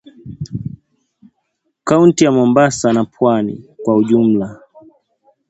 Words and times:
kaunti 1.87 2.23
ya 2.25 2.31
Mombasa 2.31 2.93
na 2.93 3.05
pwani 3.05 3.63
kwa 3.83 3.95
ujumla 3.95 4.59